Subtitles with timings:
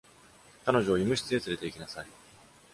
[0.65, 2.07] 彼女を医務室へ連れて行きなさい。